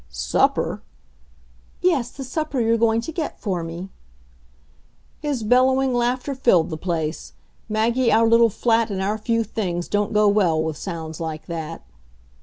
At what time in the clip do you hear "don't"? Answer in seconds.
9.87-10.11